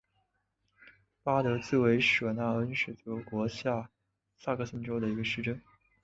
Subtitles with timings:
[1.21, 3.91] 巴德茨维舍纳恩是德国下
[4.39, 5.61] 萨克森州的一个市镇。